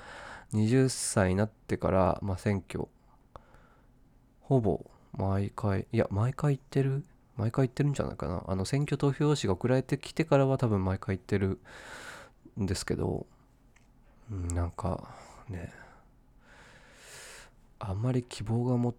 [0.54, 2.88] 20歳になってから、まあ、選挙。
[4.42, 7.06] ほぼ毎回いや毎回行ってる？
[7.38, 8.44] 毎回行ってるんじゃないかな。
[8.48, 11.60] あの選挙投票用紙が送られてきてからは多分毎回行ってる
[12.60, 13.26] んですけど、
[14.30, 15.10] なんか
[15.50, 15.72] ね。
[17.80, 18.94] あんまり希望がも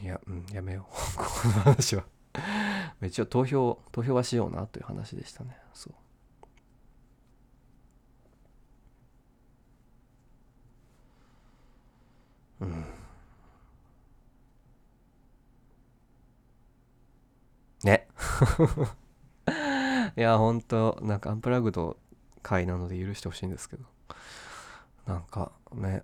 [0.00, 0.94] いや、うん、やめよう。
[1.16, 2.04] この話は。
[3.02, 5.56] 一応投票投票はしようなという話でしたね。
[5.72, 5.94] そう。
[12.64, 12.84] うん。
[17.84, 18.08] ね。
[20.16, 21.98] いやほんとなんかアンプラグド
[22.42, 23.84] 回なので許してほしいんですけど。
[25.06, 26.02] なんかね。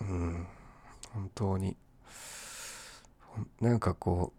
[0.00, 0.46] うん。
[1.12, 1.76] 本当に。
[3.60, 4.32] なんかこ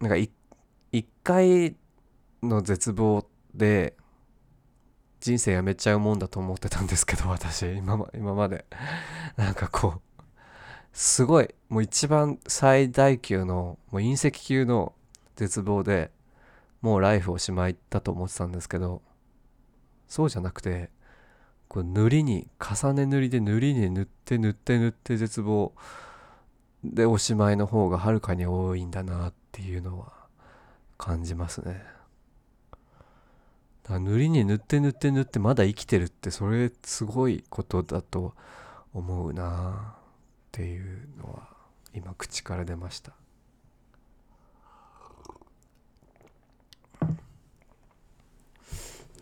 [0.00, 0.32] うなんか一
[1.22, 1.76] 回
[2.42, 3.96] の絶望で
[5.20, 7.76] 人生やめちゃうもんだと思ってたんですけど私。
[7.76, 8.64] 今ま今まで。
[9.36, 10.00] なんかこう
[10.92, 11.54] すごい。
[11.68, 14.94] もう一番最大級のもう隕石級の
[15.36, 16.10] 絶望で
[16.80, 19.02] もうライフおしまいだと思ってたんですけど
[20.08, 20.90] そうじゃなくて
[21.68, 25.72] こう塗りに重ね塗りで塗りに塗って塗って塗って絶望
[26.82, 30.12] でおしまいの方がはるかに多いんだなっていうのは
[30.96, 31.84] 感じますね。
[33.88, 38.34] 塗りに塗って塗って塗ってまだ生きてるってそれすごいことだと
[38.92, 39.97] 思うな。
[40.48, 41.48] っていうのは
[41.92, 43.12] 今口から出ました。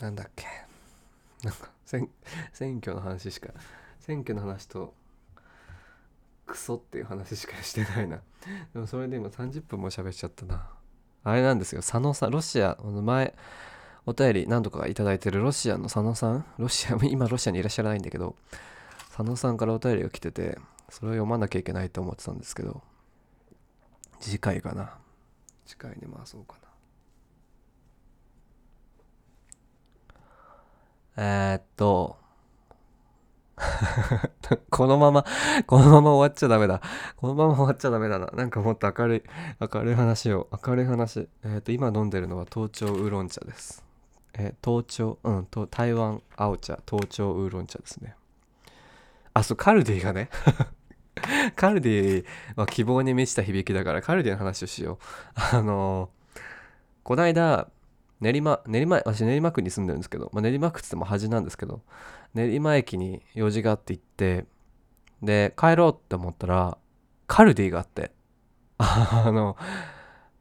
[0.00, 0.46] なんだっけ。
[1.42, 2.08] なんか選
[2.52, 3.48] 選挙の話しか
[4.00, 4.94] 選挙の話と
[6.46, 8.20] クソっていう話しかしてないな。
[8.72, 10.68] でもそれで今30分も喋っちゃったな。
[11.24, 11.80] あれなんですよ。
[11.80, 13.34] 佐野さんロシアの前
[14.06, 16.44] お便り何度かいただいてるロシアの佐野さん？
[16.58, 18.36] ロシア 今ロシアにいらっしゃらないんだけど
[19.08, 22.82] 佐野さんからお便りが来ててそれを読まなきゃいけないと思ってたんですけど
[24.20, 24.98] 次回かな。
[25.66, 26.54] 次回に回そうか
[31.16, 31.22] な。
[31.52, 32.16] えー、っと
[34.70, 35.24] このまま
[35.66, 36.80] このまま終わっちゃダメだ。
[37.16, 38.26] このまま終わっちゃダメだな。
[38.26, 39.22] なんかもっと明るい
[39.60, 41.28] 明るい話を明るい話。
[41.42, 43.84] えー、っと今飲んでるのは東京ウーロン茶です。
[44.34, 48.14] えー、東京うんと台湾青茶東京ウーロン茶ですね
[49.36, 50.30] あそうカルディがね。
[51.56, 52.24] カルディ
[52.56, 54.98] は希望に満ちた響きだからカルディの話をしよ
[55.52, 55.56] う。
[55.56, 56.40] あのー、
[57.02, 57.68] こないだ
[58.20, 61.82] 練馬練馬私練馬区に住んでるんですけど、まあ、練馬区っつっても端なんですけど
[62.32, 64.46] 練馬駅に用事があって行って
[65.22, 66.78] で帰ろうって思ったら
[67.26, 68.12] カルディがあって。
[68.78, 69.58] あの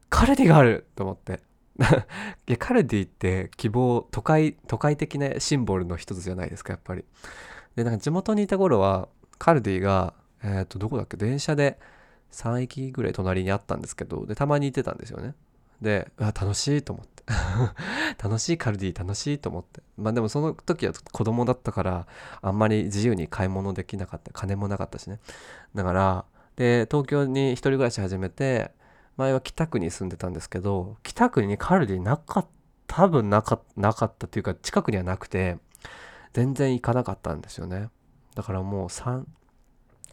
[0.08, 1.40] カルディがあると思って。
[2.48, 7.04] いやカルディって希望都会都会的なシンボルの一つじゃないですかやっぱり。
[7.76, 9.08] でなんか地元にいた頃は
[9.38, 11.16] カルディがえっ、ー、とどこだっけ？
[11.16, 11.78] 電車で
[12.32, 15.34] 3駅ぐらい隣にあったんですけどでたまに行ってたんですよね。
[15.80, 17.16] でうわ楽しいと思って。
[18.22, 19.82] 楽しいカルディ楽しいと思って。
[19.98, 22.06] まあでもその時は子供だったから
[22.40, 24.32] あんまり自由に買い物できなかった。
[24.32, 25.20] 金もなかったしね。
[25.74, 26.24] だから
[26.56, 28.70] で東京に一人暮らし始めて
[29.16, 32.48] 前は北区に住んでたんですけど北区にカルディなかった
[32.88, 35.58] 多分なかなかったっていうか近くにはなくて
[36.36, 37.88] 全然行かなかったんですよね。
[38.34, 39.24] だからもう3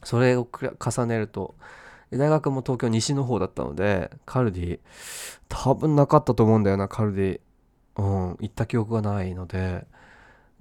[0.06, 1.56] それを重ねると
[2.12, 4.80] 大学も東京西の方だったのでカルディ
[5.50, 8.02] 多分なかったと思うんだよなカルディ。
[8.02, 9.86] うん行った記憶がないので。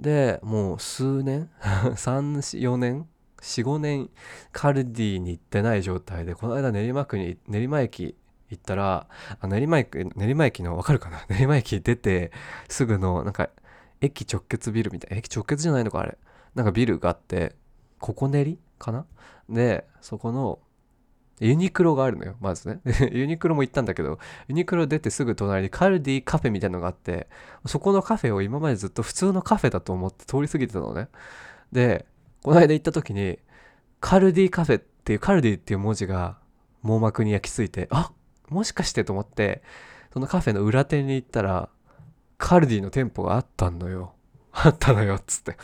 [0.01, 3.07] でもう数年 34年
[3.41, 4.11] 45年
[4.51, 8.17] カルディに行ってない状態でこの間練馬区に練馬駅
[8.51, 9.07] 行ったら
[9.43, 11.25] 練馬駅練馬駅のわかるかな？
[11.31, 12.33] 練馬駅出て
[12.69, 13.49] すぐのなんか
[14.03, 16.19] 駅直結ビルみたいな駅直結じゃないのかあれ。
[16.55, 17.55] なんかビルがあって
[17.99, 19.07] ここ練りかな？
[19.49, 20.59] でそこの
[21.41, 22.81] ユニクロがあるのよまずね。
[23.13, 27.29] ユニクロも行ったんだけどユニクロ出てすぐ隣にカルディカフェみたいなのがあって
[27.65, 31.09] そこのカフェを今までずっと普通のカフェだと思って通り過ぎてたのね。
[31.71, 32.07] で
[32.43, 33.39] この間行った時に
[34.01, 36.39] カルディカフェっていうカルディっていう文字が
[36.83, 38.13] 網膜に焼き付いてあ
[38.49, 39.63] もしかしてと思って
[40.13, 41.71] そのカフェの裏手に行ったら
[42.43, 44.15] カルディの店舗があったのよ。
[44.51, 45.57] あったのよつって。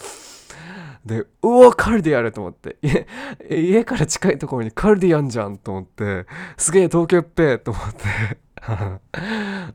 [1.04, 2.76] でうわカルディあると思って。
[2.80, 3.04] 家
[3.50, 6.26] 家から近いところにカルディあんじゃんと思って。
[6.56, 8.38] すげえ東京っぺと思って。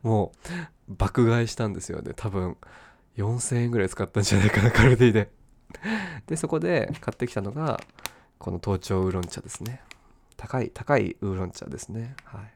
[0.02, 0.32] も
[0.88, 2.14] う爆買いしたんですよね。
[2.16, 2.56] 多分
[3.18, 5.30] 4000円ぐらい使ったんじゃないかなカルディで。
[6.26, 7.80] でそこで買ってきたのが
[8.38, 9.82] この東京ウーロン茶ですね。
[10.38, 12.16] 高い高いウーロン茶ですね。
[12.24, 12.54] はい。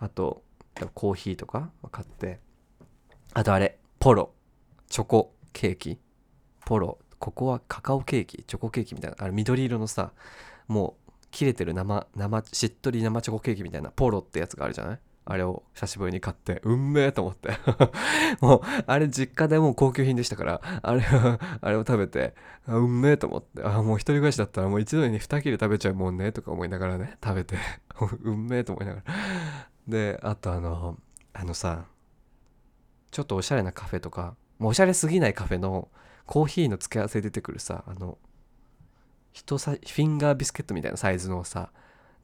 [0.00, 0.42] あと
[0.94, 2.44] コーヒーとか買って。
[3.34, 4.32] あとあれポロ。
[4.88, 5.98] チョコケーキ。
[6.64, 6.98] ポロ。
[7.18, 8.44] ここはカカオケーキ。
[8.46, 9.16] チョコケーキみたいな。
[9.20, 10.12] あれ緑色のさ
[10.68, 14.98] もう切れてる生生しっとり生チョコケーキみたいなポロってやつがあるじゃない？
[15.28, 17.50] あれを久しぶりに買ってうんめえと思って。
[18.40, 21.02] もうあれ実家でもう高級品でしたからあれ
[21.60, 22.34] あれを食べて
[22.68, 23.62] うんめえと思って。
[23.64, 27.56] あもう一人暮らしだったらもう一度に二切れ食べちゃうもんねとか思いながらね食べて。
[28.22, 29.14] うんめえと思いながら。
[29.88, 30.96] であとあの
[31.32, 31.86] あのさ
[33.10, 35.88] ちょっとおしゃれなカフェとかもうおしゃれすぎないカフェの
[36.26, 38.18] コーヒーの付け合わせ出てくるさあの
[39.32, 41.70] 人さフィンガービスケットみたいなサイズのさ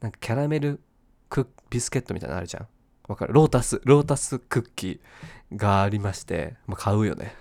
[0.01, 0.81] なんかキャラメル
[1.29, 2.67] クビスケットみたいなのあるじゃん。
[3.07, 3.33] わかる？
[3.33, 7.33] ロータスロータスクッキーがありまして、まあ、買うよね。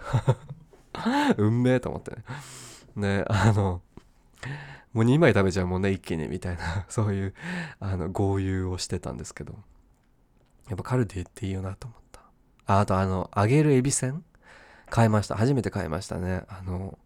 [1.36, 2.24] うんめえと思ってね。
[2.96, 3.82] ねあの
[4.92, 6.86] もう2枚食べちゃうもんね一気にみたいな。
[6.88, 7.34] そういう
[7.80, 9.54] あの豪遊をしてたんですけど。
[10.68, 12.01] やっぱカルディっていいよなと思った
[12.66, 14.24] ああとあの揚げるエビせん？
[14.90, 15.36] 買いました。
[15.36, 16.42] 初めて買いましたね。
[16.48, 16.98] あの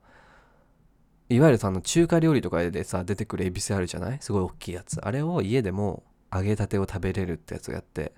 [1.28, 4.18] いわゆるさあの中華料理とかでさ出てくるエビせあるじゃない？
[4.20, 5.00] すごい大きいやつ。
[5.00, 8.12] あれを家でも揚げたてを食べれるってやつをやって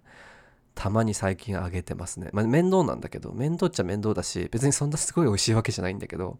[0.75, 2.31] たまに最近揚げてますね。
[2.33, 6.39] まあ、面倒なんだけど、面倒っちゃ面倒だし、別にそんなすごい美味しいわけじゃないんだけど、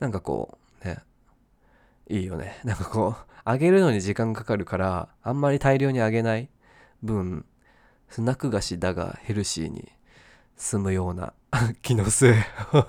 [0.00, 1.00] なんかこう、ね、
[2.08, 2.58] いいよね。
[2.64, 6.48] なんかこう、揚げるのに時間かかるから、あんまり大量に揚げない
[7.02, 7.44] 分、
[8.08, 9.92] スナック菓子だがヘルシーに
[10.58, 11.32] 済むような
[11.80, 12.34] 気のせい。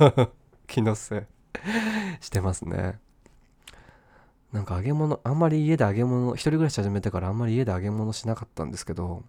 [0.67, 1.21] 気のせい。
[2.19, 2.99] してますね。
[4.51, 9.23] なんか揚げ物、あんまり家で揚げ物、一人暮らし始めてからあんまり家で揚げ物しなかったんですけど、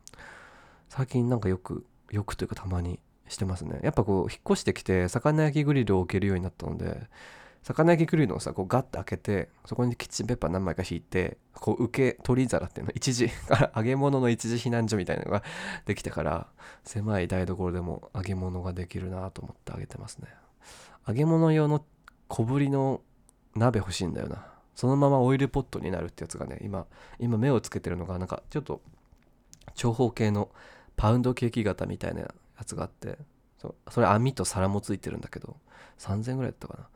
[0.89, 2.99] 最近なんかよくよくというかたまに
[3.29, 3.79] してますね。
[3.83, 7.09] やっぱこう引っ越してきて魚焼きグリルを置けるようになったので
[7.63, 13.31] 魚焼きグリルをさこうガッて開けてそこにキッチンペッパー何枚か引いてこう受け取り皿っていうの一時
[13.77, 15.43] 揚げ物の一時避難所みたいなのが
[15.85, 16.47] できてから
[16.85, 20.29] 狭い台所でも揚げ物ができるなと思って揚げてますね。
[21.07, 21.85] 揚げ物用の
[22.29, 23.03] 小ぶりの
[23.55, 24.47] 鍋欲しいんだよな。
[24.75, 26.87] そのままオイルポットになるってやつがね今
[27.19, 28.81] 今目をつけてるのがなんかちょっと
[29.75, 30.51] 長方形の
[30.97, 32.31] パウンドケーキ型みたいなや
[32.65, 33.19] つがあって
[33.59, 35.57] そそれ網と皿もついてるんだけど
[35.99, 36.89] 3000円ぐらいだったかな。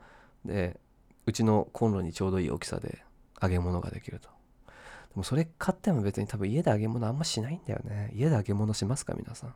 [0.45, 0.79] で
[1.25, 3.03] うちのコンロにちょうどいい大きさで
[3.41, 4.29] 揚げ物ができると。
[4.29, 8.11] でもそれ買っても別に多分家で揚げ物あんましないんだよね。
[8.13, 9.55] 家で揚げ物しますか皆さん。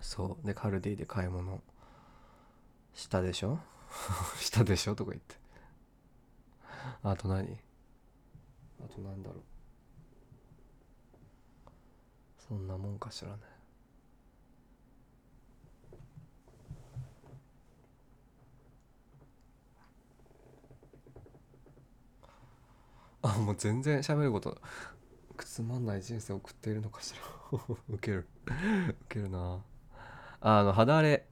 [0.00, 0.46] そう。
[0.46, 1.60] でカルディで買い物
[2.94, 3.58] したでしょ？
[4.38, 4.94] したでしょ？
[4.94, 5.36] とか言って。
[7.02, 7.58] あと何？
[8.84, 9.42] あとなんだろう。
[12.48, 13.51] そんなもんかしらね。
[23.22, 24.58] あもう全然喋ること
[25.38, 27.58] つまんない人生送っているのかしら。
[27.90, 28.28] ウケる。
[28.46, 29.58] ウケるな。
[30.40, 31.26] あの肌荒れ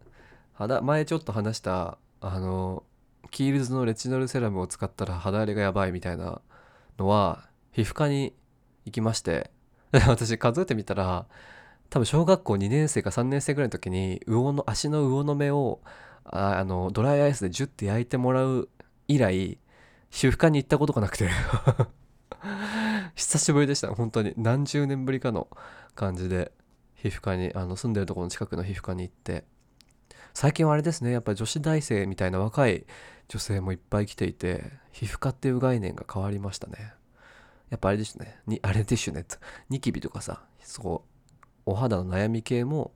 [0.52, 2.84] 肌前ちょっと話したあの
[3.30, 6.40] キールズのレチノールセラムを使ったら肌荒れがやばいみたいな
[6.98, 8.34] のは皮膚科に
[8.84, 9.50] 行きまして。
[10.06, 11.26] 私数えてみたら
[11.88, 15.80] 多分小学校2年生か3年生ぐらいの時に魚の足の魚の目を
[16.24, 18.68] ああのドライアイスでジュッて焼いてもらう
[19.08, 19.58] 以来
[20.10, 21.30] 皮膚科に行ったことがなくて。
[23.14, 23.88] 久しぶりでした。
[23.94, 24.34] 本当に。
[24.36, 25.48] 何十年ぶりかの
[25.94, 26.52] 感じで
[26.94, 29.44] 皮膚科にあの住んでるところの近くの皮膚科に行って。
[30.34, 31.10] 最近はあれですね。
[31.10, 32.86] やっぱ女子大生みたいな若い
[33.28, 36.92] 女性もいっぱい来ていて皮膚科っていう概念が変わりましたね。
[37.70, 38.40] やっぱあれですね。
[38.46, 39.24] にあれでしゅね。
[39.68, 42.92] ニキビとかさそうお肌の悩み系も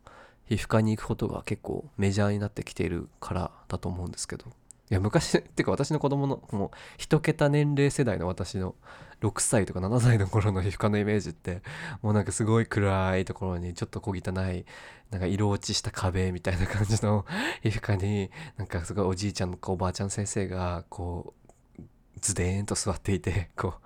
[0.46, 4.46] 皮膚科に行くことが結構メジャーになってきているからだと思うんですけど。
[4.90, 8.74] いや昔 っていうか私の子供のもう一桁年齢世代の私の
[9.20, 11.62] 6歳とか7歳の頃の皮膚科のイメージって
[12.02, 14.14] もうなんかすごい暗いところにちょっと小汚
[14.52, 14.66] い
[15.10, 17.24] なんか色落ちした壁みたいな感じの
[17.62, 21.34] 皮膚科になんかすごいおじいちゃんとかおばあちゃん先生がこ
[21.78, 21.82] う
[22.20, 23.84] ズデーンと座っていてこう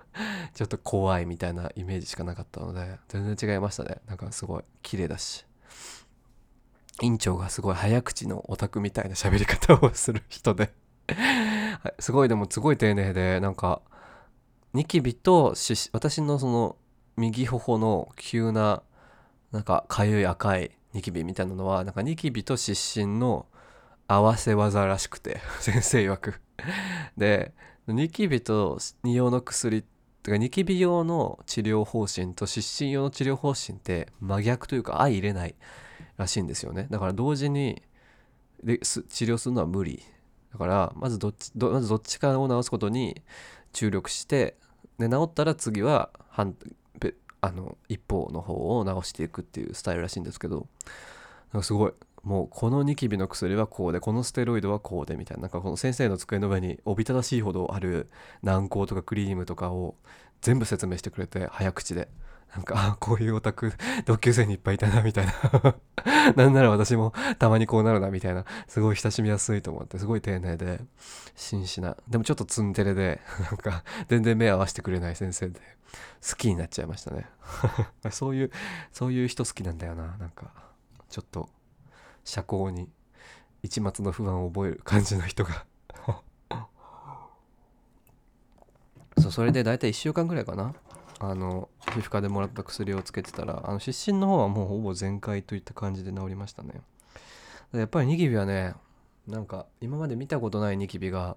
[0.53, 3.97] ちょっと怖いみたいなイメージしかなかったので全然違いましたね。
[4.07, 5.45] なんかすごい綺麗だし。
[7.01, 10.73] 院長がすごい早口のオタクみたいな喋り方をする人で。
[11.99, 13.81] すごいでもすごい丁寧でなんか
[14.73, 15.55] ニキビと
[15.91, 16.75] 私のその
[17.17, 18.83] 右頬の急な
[19.51, 23.47] なんかかゆい赤いニキビみたいなのはなんかニキビと湿疹の
[24.07, 26.41] 合わせ技らしくて 先生曰く。
[27.17, 27.53] で
[27.87, 29.83] ニキビと匂用の薬
[30.21, 35.55] てかニキビ用の治療方針と湿疹用の治療方針って真逆というか相入れない
[36.17, 36.87] らしいんですよね。
[36.89, 37.81] だから同時に
[38.63, 40.03] で治療するのは無理。
[40.51, 43.21] だからまずどっちまずどっちかを治すことに
[43.73, 44.55] 注力して
[44.97, 46.55] で治ったら次は反
[47.41, 50.67] あの一方の方を治していくっていうスタイルらしいんですけど
[51.53, 51.93] なんかすごい。
[52.21, 58.09] もうこのニキビの薬はこうでこのステロイドはこうでみたいななんかこの先生の机の上におびただしいほどある
[58.43, 59.95] 軟膏とかクリームとかを
[60.41, 62.09] 全部説明してくれて早口で。
[62.55, 63.73] なんかこういうオタク
[64.05, 65.33] 同級生にいっぱいいたなみたいな。
[66.35, 68.45] なんなら私もたまにこうなるなみたいな。
[68.67, 70.81] すごい親しみやすいと思ってすごい丁寧で
[71.35, 71.95] 真摯な。
[72.07, 73.21] でもちょっとツンデレで
[73.51, 75.59] なんか全然目合わせてくれない先生で
[76.27, 77.29] 好きになっちゃいましたね。
[78.11, 78.51] そういう
[78.91, 80.17] そういう人好きなんだよな。
[80.17, 80.51] なんか
[81.09, 81.49] ちょっと
[82.23, 82.89] 社交に
[83.61, 85.65] 一抹の不安を覚える感じの人が。
[89.19, 90.73] そうそれで大体1週間ぐらいかな。
[91.19, 96.81] あの皮膚科でもらった薬をつけてたらあの湿疹の方はもうほぼ全開といった感じで治りましたね。
[97.73, 98.73] やっぱりニキビはね
[99.27, 101.35] なんか今まで見たことないニキビが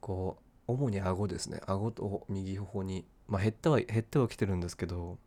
[0.00, 1.60] こう主に顎ですね。
[1.66, 5.18] 顎と右頬にまあ減っては減ってはきてるんですけど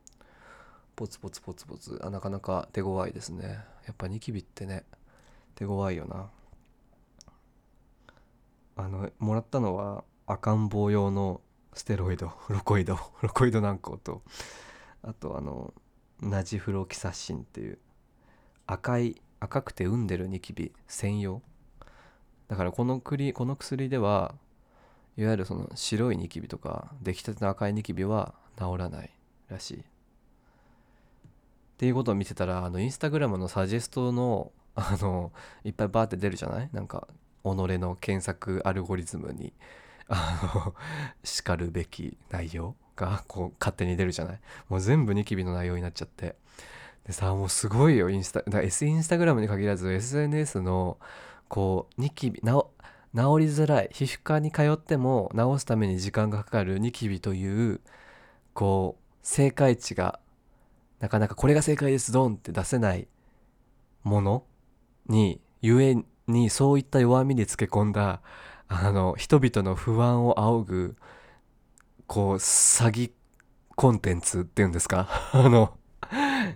[0.96, 3.60] ポツポツポツポツあなかなか手強いですね。
[3.86, 4.84] やっぱニキビってね
[5.54, 6.30] 手強いよな。
[8.76, 11.42] あのもらったのは赤ん坊用の
[11.74, 14.22] ステロイドロコイドロコイド軟膏と
[15.04, 15.74] あとあの
[16.22, 17.80] ナジフロキサシンっていう
[18.68, 21.42] 赤い赤くて産んでるニキビ専用。
[22.48, 24.36] だからこの薬この薬では
[25.18, 29.10] いわゆるその白いニキビとか出来たての赤いニキビは治らない
[29.50, 29.80] らしい。
[29.80, 29.84] っ
[31.78, 35.32] ていうことを見てたらあのインスタグラムのサジェストのあの
[35.64, 36.70] いっぱいバーって出るじゃない？
[36.72, 37.08] なんか
[37.44, 39.54] 己の検索アルゴリズムに。
[40.12, 40.76] あの
[41.24, 44.40] しかるべき内容がこう勝手に出るじゃない？
[44.70, 46.36] もう全部ニキビの内容になっちゃって。
[47.06, 51.00] でさもうすごいよインスタだ S インスタグラムに限らず SNS の
[51.48, 52.46] こうニキビ治
[53.14, 57.82] りづらい皮膚科に通っても治すために時間がかかるニキビという
[58.54, 60.20] こう正解値が
[61.00, 63.08] なかなかこれが正解ですドンって出せない
[64.04, 64.44] もの
[65.08, 65.98] にゆえ
[66.28, 68.22] にそういった弱みにつけ込んだ
[68.74, 70.96] あの人々の不安を仰ぐ
[72.08, 73.12] こう詐欺
[73.76, 75.08] コンテンツっていうんですか？
[75.34, 75.74] あの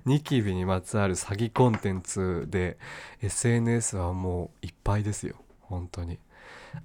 [0.05, 2.78] ニキビにまつわる詐欺コンテンツで
[3.22, 5.36] SNS はもういっぱいですよ。
[5.61, 6.20] 本当に。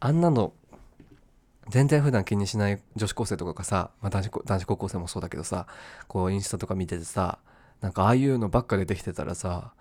[0.01, 0.53] あんなの
[1.69, 5.67] 全然普段気にしない女子高生とかがさ、まあ、男子男子高校生もそうだけどさ
[6.09, 7.39] こうインスタとか見ててさ
[7.81, 9.73] なんかああいうのばっか出てきてたらさ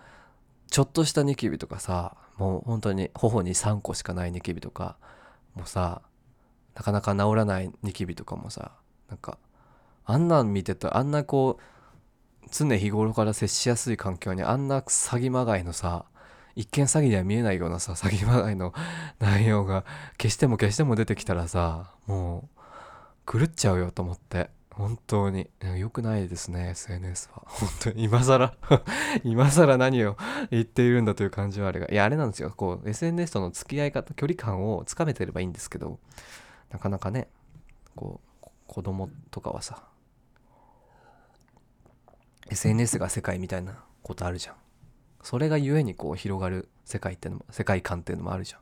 [0.69, 4.97] ちょっとしたニキビとかさもう本当に頬に3個しかないニキビとか
[5.59, 6.01] もさ
[6.75, 8.71] なかなか治らないニキビとかもさ
[9.09, 9.37] なんか
[10.05, 16.05] あんなん見てたあんなこう常日頃から接しやすい環境にあんな詐欺まがいのさ
[16.55, 18.73] 一見詐欺には見えないようなさ詐欺まがいの
[19.19, 22.49] 内容が消しても消しても出てきたらさも
[23.27, 24.49] う狂っちゃうよと思って。
[24.79, 25.49] 本当に。
[25.77, 27.43] 良くないですね SNS は。
[27.45, 28.03] 本当に。
[28.05, 28.55] 今更
[29.25, 30.15] 今更何を
[30.51, 31.87] 言っているんだという感じはあるが。
[31.91, 32.53] いやあれなんですよ。
[32.55, 35.99] こう SNS との付き合い方距離感をつかめてればいいんですけど
[36.71, 37.27] なかなかね
[37.93, 39.83] こう子供とかはさ
[42.49, 44.55] SNS が世界みたいなことあるじゃん。
[45.23, 48.61] それがゆえにこう広がる世界ってのも世界観っていうのもあるじゃん。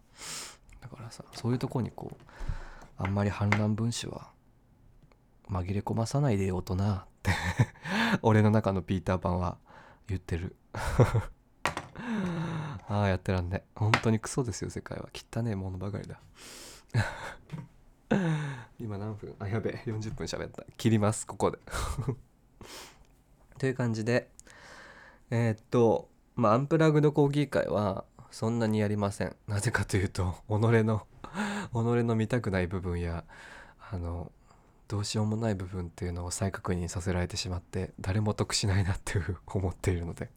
[0.81, 2.23] だからさそういうとこにこう
[2.97, 4.35] あんまり反乱分子は
[5.49, 6.75] 紛れ込まさないでよ大人。
[6.75, 7.31] っ て
[8.21, 9.57] 俺の中のピーターパンは
[10.07, 10.55] 言ってる。
[12.89, 13.65] ああやってらんね。
[13.75, 15.09] 本当にクソですよ世界は。
[15.13, 16.19] 汚ねえものばかりだ。
[18.79, 19.35] 今何分？
[19.39, 19.83] あやべえ。
[19.85, 20.63] 40分喋った。
[20.77, 21.59] 切りますここで。
[23.57, 24.29] という感じで
[25.29, 29.35] えー、っとまあアンプラグドコーヒー会はそんなにやりません。
[29.47, 31.07] なぜかというと己の
[31.71, 33.25] 己の見たくない部分や
[33.91, 34.31] あの
[34.87, 40.29] どうしようもない部分っていうのを再確認させられてしまって誰も得しないなっていう思っているので。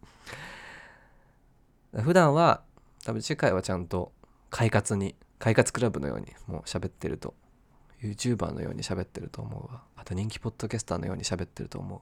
[2.03, 2.62] 普段は
[3.05, 4.12] 多分次回はちゃんと
[4.48, 7.34] 快活に快活クラブのようにもう喋ってると
[8.03, 9.82] YouTuber のように喋ってると思うわ。
[9.96, 12.01] あと人気ポッドキャスターのように喋ってると思う。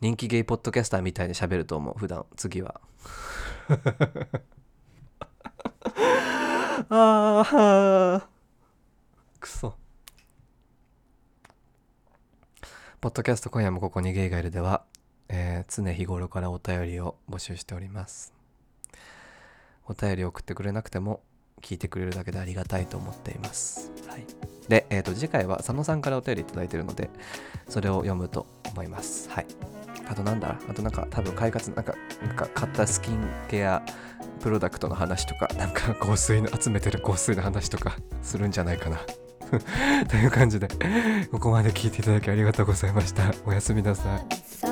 [0.00, 2.80] 人気ゲイポッドキャスターみたいに喋ると思う普段次は。
[6.88, 8.28] ああ
[9.38, 9.76] くそ
[13.02, 14.84] ポッドキャスト今夜もここにゲイがいるでは、
[15.28, 18.32] えー、常日頃からお便りを募集しております。
[19.88, 21.20] お便り送ってくれなくても
[21.60, 23.90] 聞いてくれるだけでありがたいと思っています。
[24.06, 24.24] はい。
[24.68, 27.10] で、えー、と次回は佐野さんからお便り頂いてるので
[27.68, 29.28] それを読むと思います。
[29.30, 29.46] はい。
[30.06, 30.56] あとなんだ？
[30.68, 33.82] あとなんか多分快活なんかなんか買ったスキンケア
[34.38, 39.00] プロダクトの話とかなんか香水の集めてる香水の話とかするんじゃないかな
[40.08, 40.68] という感じで
[41.30, 43.34] ここまで聞いていただきありがとうございました。
[43.46, 44.71] おやすみなさい。